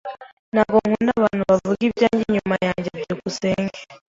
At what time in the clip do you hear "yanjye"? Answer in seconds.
2.65-2.89